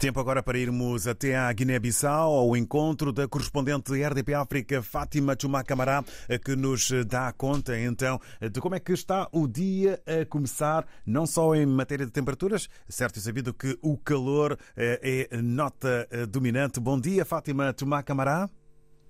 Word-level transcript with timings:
Tempo 0.00 0.18
agora 0.18 0.42
para 0.42 0.56
irmos 0.56 1.06
até 1.06 1.36
à 1.36 1.52
Guiné-Bissau, 1.52 2.32
ao 2.32 2.56
encontro 2.56 3.12
da 3.12 3.28
correspondente 3.28 3.92
RDP 3.92 4.32
África, 4.32 4.82
Fátima 4.82 5.36
Chuma 5.38 5.62
Camará, 5.62 6.02
que 6.42 6.56
nos 6.56 6.90
dá 7.06 7.30
conta 7.34 7.78
então 7.78 8.18
de 8.50 8.62
como 8.62 8.74
é 8.74 8.80
que 8.80 8.92
está 8.92 9.28
o 9.30 9.46
dia 9.46 10.00
a 10.06 10.24
começar, 10.24 10.86
não 11.04 11.26
só 11.26 11.54
em 11.54 11.66
matéria 11.66 12.06
de 12.06 12.12
temperaturas, 12.12 12.66
certo 12.88 13.18
e 13.18 13.20
sabido 13.20 13.52
que 13.52 13.76
o 13.82 13.98
calor 13.98 14.58
é 14.74 15.28
nota 15.42 16.08
dominante. 16.30 16.80
Bom 16.80 16.98
dia, 16.98 17.22
Fátima 17.26 17.74
Chuma 17.78 18.02
Camará. 18.02 18.48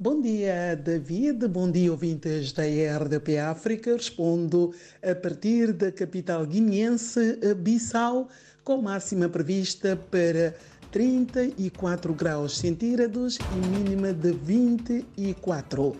Bom 0.00 0.22
dia, 0.22 0.74
David. 0.74 1.48
Bom 1.48 1.70
dia, 1.70 1.90
ouvintes 1.90 2.50
da 2.52 2.62
RDP 2.62 3.38
África. 3.38 3.92
Respondo 3.92 4.72
a 5.02 5.14
partir 5.14 5.74
da 5.74 5.92
capital 5.92 6.46
guineense, 6.46 7.38
Bissau, 7.58 8.30
com 8.64 8.80
máxima 8.80 9.28
prevista 9.28 9.96
para 9.96 10.54
34 10.90 12.14
graus 12.14 12.58
centígrados 12.58 13.38
e 13.38 13.66
mínima 13.66 14.12
de 14.12 14.32
24. 14.32 15.94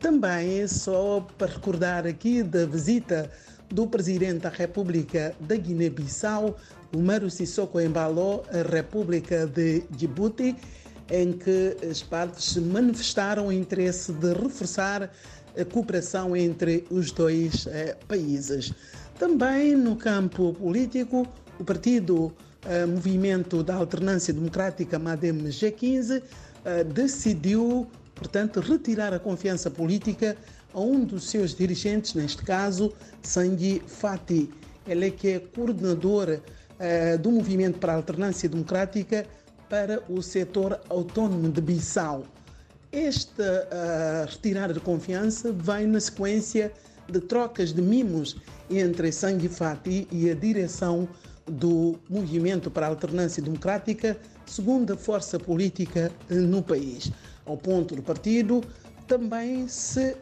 Também, 0.00 0.66
só 0.66 1.26
para 1.38 1.52
recordar 1.52 2.06
aqui 2.06 2.42
da 2.42 2.66
visita 2.66 3.30
do 3.70 3.86
Presidente 3.86 4.40
da 4.40 4.48
República 4.48 5.34
da 5.40 5.56
Guiné-Bissau, 5.56 6.56
Umaru 6.94 7.30
Sissoko 7.30 7.80
Embalo, 7.80 8.42
à 8.52 8.62
República 8.68 9.46
de 9.46 9.82
Djibouti, 9.90 10.56
em 11.10 11.32
que 11.32 11.76
as 11.88 12.02
partes 12.02 12.56
manifestaram 12.56 13.48
o 13.48 13.52
interesse 13.52 14.12
de 14.12 14.32
reforçar 14.32 15.10
a 15.58 15.64
cooperação 15.64 16.36
entre 16.36 16.84
os 16.90 17.10
dois 17.10 17.66
eh, 17.68 17.96
países. 18.06 18.72
Também 19.18 19.74
no 19.74 19.96
campo 19.96 20.52
político, 20.54 21.26
o 21.58 21.64
Partido 21.64 22.32
uh, 22.66 22.88
Movimento 22.88 23.62
da 23.62 23.74
Alternância 23.74 24.32
Democrática, 24.32 24.98
MADEM 24.98 25.44
G15, 25.44 26.22
uh, 26.22 26.84
decidiu, 26.84 27.86
portanto, 28.14 28.60
retirar 28.60 29.14
a 29.14 29.18
confiança 29.18 29.70
política 29.70 30.36
a 30.74 30.80
um 30.80 31.04
dos 31.04 31.30
seus 31.30 31.54
dirigentes, 31.54 32.14
neste 32.14 32.42
caso, 32.42 32.92
Sangi 33.22 33.82
Fati. 33.86 34.50
Ele 34.86 35.06
é 35.06 35.10
que 35.10 35.28
é 35.28 35.38
coordenador 35.38 36.28
uh, 36.38 37.18
do 37.18 37.30
Movimento 37.30 37.78
para 37.78 37.92
a 37.92 37.96
Alternância 37.96 38.48
Democrática 38.48 39.26
para 39.68 40.02
o 40.08 40.22
setor 40.22 40.78
autónomo 40.88 41.50
de 41.50 41.60
Bissau. 41.60 42.24
Esta 42.92 43.68
uh, 43.68 44.30
retirada 44.30 44.72
de 44.72 44.80
confiança 44.80 45.52
vem 45.52 45.86
na 45.86 46.00
sequência 46.00 46.72
de 47.08 47.20
trocas 47.20 47.72
de 47.72 47.82
mimos 47.82 48.36
entre 48.70 49.12
Sangue 49.12 49.48
Fati 49.48 50.08
e 50.10 50.30
a 50.30 50.34
direção 50.34 51.08
do 51.48 51.98
Movimento 52.08 52.70
para 52.70 52.86
a 52.86 52.88
Alternância 52.88 53.42
Democrática, 53.42 54.16
segunda 54.44 54.96
força 54.96 55.38
política 55.38 56.10
no 56.28 56.62
país. 56.62 57.10
Ao 57.44 57.56
ponto 57.56 57.94
do 57.94 58.02
partido, 58.02 58.62
também 59.06 59.68
se 59.68 60.16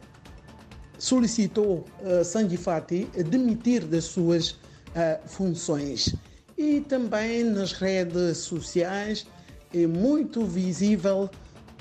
solicitou 0.99 1.85
uh, 2.01 2.25
Sanji 2.25 2.57
Fati 2.57 3.09
demitir 3.31 3.85
das 3.85 4.05
suas 4.05 4.51
uh, 4.51 5.27
funções. 5.27 6.15
E 6.57 6.81
também 6.83 7.45
nas 7.45 7.73
redes 7.73 8.39
sociais 8.39 9.27
é 9.73 9.87
muito 9.87 10.45
visível 10.45 11.29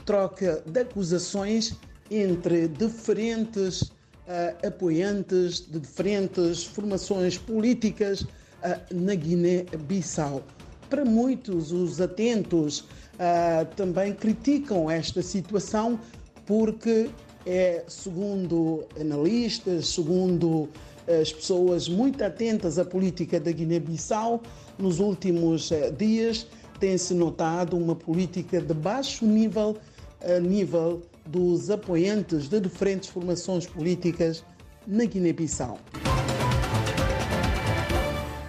troca 0.05 0.63
de 0.65 0.81
acusações 0.81 1.75
entre 2.09 2.67
diferentes 2.67 3.83
uh, 3.83 4.67
apoiantes 4.67 5.59
de 5.69 5.79
diferentes 5.79 6.63
formações 6.63 7.37
políticas 7.37 8.25
na 8.91 9.15
Guiné-Bissau. 9.15 10.43
Para 10.89 11.05
muitos, 11.05 11.71
os 11.71 11.99
atentos 11.99 12.79
uh, 12.79 13.65
também 13.75 14.13
criticam 14.13 14.89
esta 14.89 15.21
situação 15.21 15.99
porque 16.45 17.09
é, 17.45 17.83
segundo 17.87 18.85
analistas, 18.99 19.87
segundo 19.89 20.69
as 21.21 21.33
pessoas 21.33 21.89
muito 21.89 22.23
atentas 22.23 22.79
à 22.79 22.85
política 22.85 23.39
da 23.39 23.51
Guiné-Bissau, 23.51 24.41
nos 24.77 24.99
últimos 24.99 25.71
uh, 25.71 25.91
dias 25.97 26.47
tem-se 26.79 27.13
notado 27.13 27.77
uma 27.77 27.95
política 27.95 28.59
de 28.61 28.73
baixo 28.73 29.25
nível 29.25 29.77
a 30.23 30.39
nível 30.39 31.01
dos 31.25 31.69
apoiantes 31.69 32.47
de 32.47 32.59
diferentes 32.59 33.09
formações 33.09 33.65
políticas 33.65 34.43
na 34.87 35.05
Guiné-Bissau. 35.05 35.77